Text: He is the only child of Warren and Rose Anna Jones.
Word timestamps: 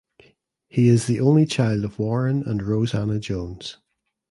He 0.67 0.87
is 0.89 1.05
the 1.05 1.19
only 1.19 1.45
child 1.45 1.83
of 1.85 1.99
Warren 1.99 2.41
and 2.41 2.63
Rose 2.63 2.95
Anna 2.95 3.19
Jones. 3.19 3.77